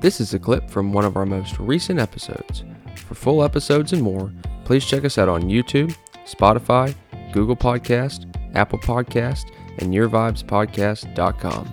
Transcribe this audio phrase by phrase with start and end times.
[0.00, 2.64] This is a clip from one of our most recent episodes.
[2.96, 4.32] For full episodes and more,
[4.64, 5.94] please check us out on YouTube,
[6.26, 6.94] Spotify,
[7.32, 9.44] Google Podcast, Apple Podcast,
[9.78, 11.72] and YourVibesPodcast.com.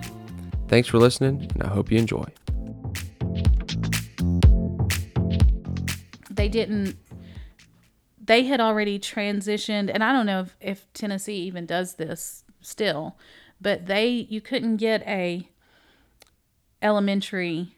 [0.68, 2.26] Thanks for listening, and I hope you enjoy.
[6.38, 6.96] they didn't
[8.24, 13.18] they had already transitioned and i don't know if, if tennessee even does this still
[13.60, 15.48] but they you couldn't get a
[16.80, 17.74] elementary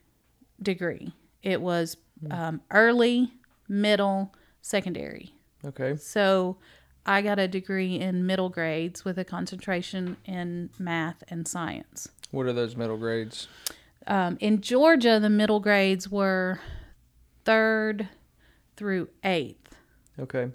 [0.63, 1.97] degree it was
[2.31, 3.33] um, early
[3.69, 5.33] middle secondary
[5.65, 5.97] Okay.
[5.97, 6.57] so
[7.07, 12.47] i got a degree in middle grades with a concentration in math and science What
[12.47, 13.49] are those middle grades?
[14.07, 16.61] um, in georgia the middle grades were
[17.45, 18.09] third
[18.77, 19.75] through eighth
[20.19, 20.51] Okay.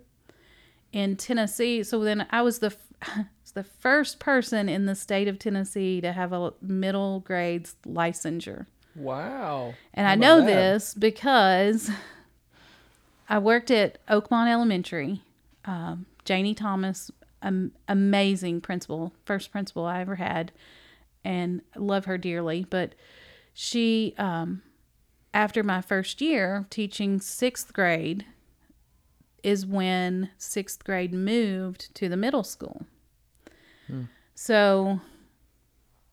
[0.92, 1.82] in Tennessee.
[1.84, 2.68] So then I was the
[3.02, 8.68] f- the first person in the state of Tennessee to have a middle grades licensure.
[8.96, 9.74] Wow.
[9.94, 10.46] And How I know that?
[10.46, 11.90] this because
[13.30, 15.22] I worked at Oakmont Elementary.
[15.66, 20.52] Um, Janie Thomas, um, amazing principal, first principal I ever had,
[21.24, 22.66] and love her dearly.
[22.70, 22.96] But
[23.54, 24.62] she, um,
[25.34, 28.26] after my first year teaching sixth grade,
[29.44, 32.86] is when sixth grade moved to the middle school.
[34.34, 35.02] So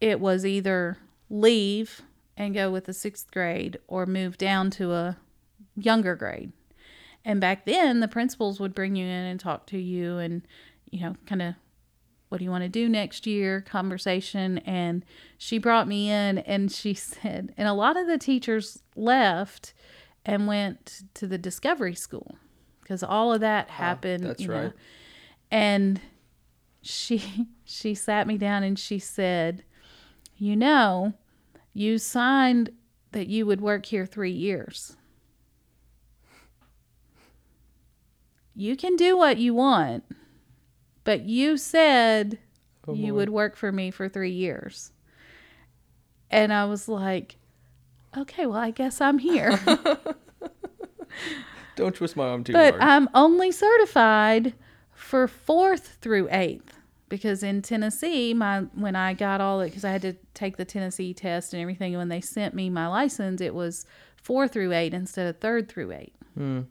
[0.01, 0.99] it was either
[1.31, 2.03] leave
[2.37, 5.19] and go with the sixth grade or move down to a
[5.77, 6.53] younger grade.
[7.25, 10.43] And back then, the principals would bring you in and talk to you and,
[10.91, 11.55] you know, kind of
[12.29, 14.59] what do you want to do next year conversation.
[14.59, 15.05] And
[15.37, 19.75] she brought me in and she said, and a lot of the teachers left
[20.25, 22.37] and went to the discovery school
[22.81, 24.25] because all of that happened.
[24.25, 24.55] that's you know.
[24.55, 24.73] right.
[25.51, 26.01] And
[26.83, 29.65] she she sat me down and she said,
[30.37, 31.15] "You know,
[31.73, 32.71] you signed
[33.13, 34.97] that you would work here 3 years.
[38.55, 40.05] You can do what you want,
[41.05, 42.39] but you said
[42.87, 43.17] Oh, you boy.
[43.19, 44.93] would work for me for 3 years."
[46.31, 47.37] And I was like,
[48.17, 49.59] "Okay, well, I guess I'm here."
[51.77, 52.83] Don't twist my arm too but hard.
[52.83, 54.55] I'm only certified
[54.93, 56.79] for fourth through eighth
[57.13, 60.65] because in Tennessee, my when I got all it because I had to take the
[60.65, 61.93] Tennessee test and everything.
[61.93, 63.85] And when they sent me my license, it was
[64.17, 66.15] four through eight instead of third through eight.
[66.35, 66.63] Hmm.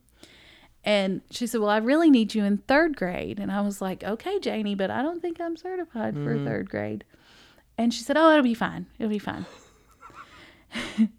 [0.84, 4.04] And she said, "Well, I really need you in third grade." And I was like,
[4.04, 6.44] "Okay, Janie, but I don't think I'm certified for hmm.
[6.44, 7.04] third grade."
[7.78, 8.88] And she said, "Oh, it'll be fine.
[8.98, 9.46] It'll be fine."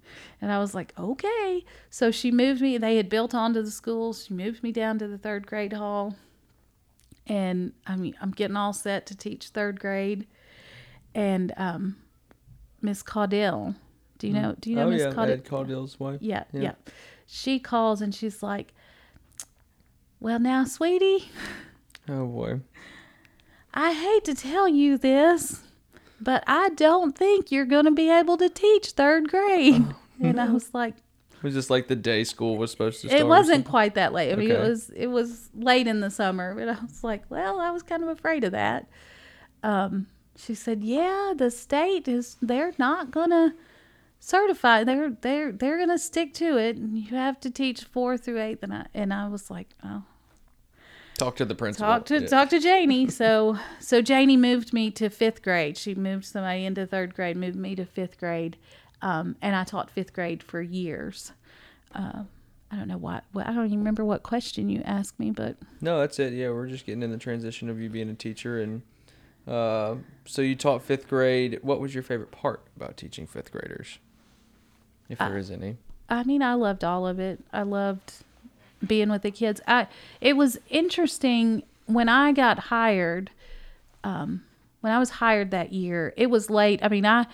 [0.43, 1.65] And I was like, okay.
[1.89, 2.77] So she moved me.
[2.77, 4.13] They had built onto the school.
[4.13, 6.17] She moved me down to the third grade hall.
[7.27, 10.27] And I mean, I'm getting all set to teach third grade.
[11.15, 11.97] And um,
[12.81, 13.75] Miss Caudill,
[14.19, 14.57] do you know?
[14.59, 15.31] Do you know oh Miss yeah, Caudill?
[15.31, 16.19] Ed Caudill's wife.
[16.21, 16.61] Yeah, Yeah.
[16.61, 16.73] yeah,
[17.27, 18.73] She calls and she's like,
[20.21, 21.31] "Well, now, sweetie,
[22.09, 22.61] Oh boy.
[23.75, 25.63] I hate to tell you this,
[26.21, 29.85] but I don't think you're going to be able to teach third grade."
[30.21, 30.95] and I was like,
[31.43, 33.21] Was just like the day school was supposed to start?
[33.21, 34.33] It wasn't quite that late.
[34.33, 37.59] I mean, it was it was late in the summer, but I was like, well,
[37.61, 38.89] I was kind of afraid of that.
[39.63, 43.55] Um, she said, yeah, the state is they're not gonna
[44.21, 44.85] certify.
[44.85, 48.63] They're they're they're gonna stick to it, and you have to teach four through eighth.
[48.63, 50.05] And I and I was like, oh,
[51.19, 51.87] Talk to the principal.
[51.89, 52.27] talk to Yeah.
[52.27, 53.09] talk to Janie.
[53.11, 55.77] So so Janie moved me to fifth grade.
[55.77, 58.57] She moved somebody into third grade, moved me to fifth grade,
[59.03, 61.33] um, and I taught fifth grade for years.
[61.95, 62.23] Uh,
[62.71, 65.57] I don't know what, what I don't even remember what question you asked me, but
[65.83, 66.33] No, that's it.
[66.33, 68.81] Yeah, we're just getting in the transition of you being a teacher, and
[69.47, 71.59] uh, so you taught fifth grade.
[71.63, 73.99] What was your favorite part about teaching fifth graders,
[75.11, 75.77] if Uh, there is any?
[76.09, 77.41] I mean, I loved all of it.
[77.53, 78.25] I loved
[78.87, 79.61] being with the kids.
[79.67, 79.87] I
[80.21, 83.31] it was interesting when I got hired.
[84.05, 84.45] Um,
[84.81, 86.81] when I was hired that year, it was late.
[86.83, 87.27] I mean, I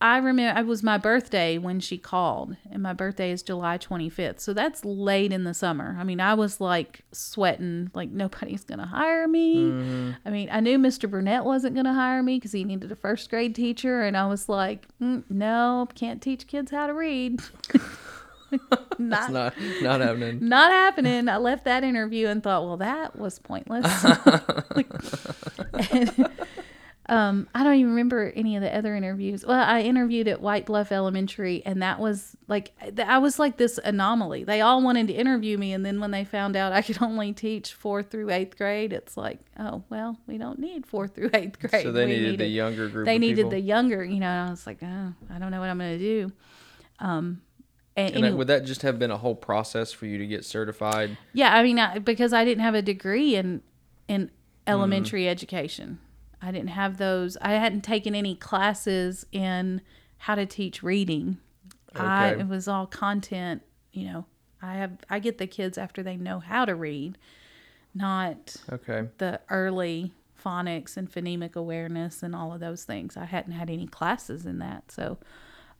[0.00, 4.40] I remember it was my birthday when she called, and my birthday is July 25th.
[4.40, 5.96] So that's late in the summer.
[5.98, 10.14] I mean, I was like sweating, like nobody's going to hire me.
[10.26, 11.10] I mean, I knew Mr.
[11.10, 14.02] Burnett wasn't going to hire me because he needed a first grade teacher.
[14.02, 17.40] And I was like, mm, no, can't teach kids how to read.
[18.52, 19.30] It's not
[19.82, 20.38] not happening.
[20.48, 21.28] Not happening.
[21.28, 23.86] I left that interview and thought, well, that was pointless.
[25.90, 26.28] And,
[27.08, 29.44] um, I don't even remember any of the other interviews.
[29.46, 33.78] Well, I interviewed at White Bluff Elementary, and that was like I was like this
[33.84, 34.42] anomaly.
[34.44, 37.32] They all wanted to interview me, and then when they found out I could only
[37.32, 41.58] teach fourth through eighth grade, it's like, oh well, we don't need fourth through eighth
[41.60, 41.82] grade.
[41.84, 43.06] So they We needed the younger group.
[43.06, 43.50] they needed people.
[43.50, 44.26] the younger, you know.
[44.26, 46.32] And I was like, oh, I don't know what I'm going to do.
[46.98, 47.38] and,
[47.96, 50.44] And and it- would that just have been a whole process for you to get
[50.44, 51.16] certified?
[51.32, 53.62] yeah, I mean, I, because I didn't have a degree in
[54.08, 54.30] in
[54.66, 55.30] elementary Mm-hmm.
[55.30, 55.98] education,
[56.42, 57.36] I didn't have those.
[57.40, 59.80] I hadn't taken any classes in
[60.18, 61.38] how to teach reading.
[61.94, 63.62] I it was all content.
[63.92, 64.24] You know,
[64.60, 67.16] I have I get the kids after they know how to read,
[67.94, 69.08] not Okay.
[69.18, 70.12] the early
[70.42, 73.16] phonics and phonemic awareness and all of those things.
[73.16, 75.18] I hadn't had any classes in that, so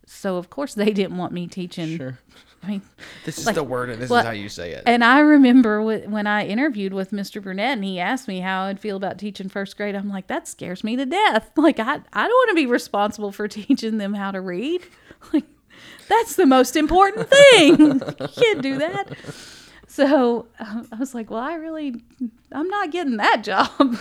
[0.07, 1.97] so of course they didn't want me teaching.
[1.99, 2.19] Sure.
[2.63, 2.83] I mean,
[3.25, 4.83] This is Like, the word, and this well, is how you say it.
[4.87, 7.41] and I remember wh- when I interviewed with Mr.
[7.41, 9.95] Burnett and he asked me how I'd feel about teaching first grade.
[9.95, 11.51] I'm like, that scares me to death.
[11.57, 14.83] Like, I, I don't want to be responsible for teaching them how to read.
[15.33, 15.45] Like,
[16.09, 17.79] that's the most important thing.
[17.79, 19.09] you can't do that.
[19.89, 22.03] So I was like, well, I really,
[22.53, 23.97] I'm not getting that job.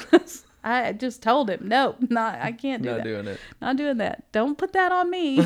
[0.66, 3.40] I just told him, no, not, I can't do Not that doing it.
[3.62, 4.32] not doing that.
[4.32, 5.46] Don't put that on me.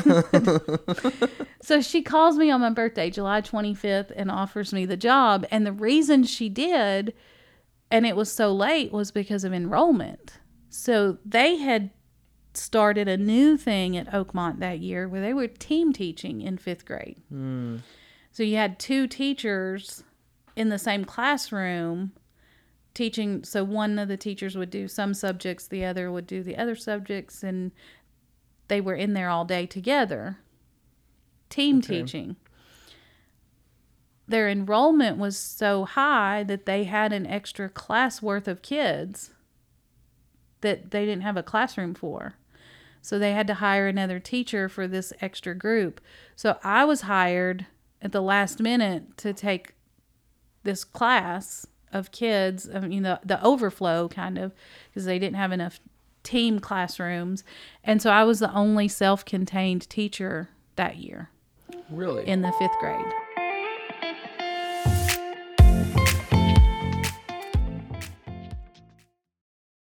[1.62, 5.46] so she calls me on my birthday, July 25th, and offers me the job.
[5.50, 7.12] And the reason she did,
[7.90, 10.38] and it was so late, was because of enrollment.
[10.70, 11.90] So they had
[12.54, 16.86] started a new thing at Oakmont that year where they were team teaching in fifth
[16.86, 17.20] grade.
[17.28, 17.76] Hmm.
[18.32, 20.02] So you had two teachers
[20.56, 22.12] in the same classroom
[22.94, 26.56] teaching so one of the teachers would do some subjects the other would do the
[26.56, 27.70] other subjects and
[28.68, 30.38] they were in there all day together
[31.50, 32.00] team Okay.
[32.00, 32.36] teaching.
[34.26, 39.32] Their enrollment was so high that they had an extra class worth of kids
[40.60, 42.36] that they didn't have a classroom for.
[43.02, 46.00] So they had to hire another teacher for this extra group.
[46.36, 47.66] So i was hired
[48.00, 49.74] at the last minute to take
[50.62, 54.52] this class of kids, I mean, the, the overflow kind of,
[54.90, 55.80] because they didn't have enough
[56.22, 57.44] team classrooms.
[57.82, 61.30] And so I was the only self contained teacher that year
[61.90, 62.26] Really?
[62.26, 63.04] in the fifth grade.